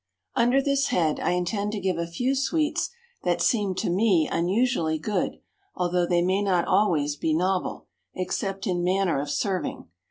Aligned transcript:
Under 0.35 0.63
this 0.63 0.87
head 0.87 1.19
I 1.19 1.33
intend 1.33 1.73
to 1.73 1.79
give 1.79 1.99
a 1.99 2.07
few 2.07 2.33
sweets 2.33 2.89
that 3.21 3.39
seem 3.39 3.75
to 3.75 3.89
me 3.91 4.27
unusually 4.27 4.97
good, 4.97 5.37
although 5.75 6.07
they 6.07 6.23
may 6.23 6.41
not 6.41 6.65
always 6.65 7.15
be 7.15 7.35
novel, 7.35 7.85
except 8.15 8.65
in 8.65 8.83
manner 8.83 9.19
of 9.21 9.29
serving. 9.29 9.89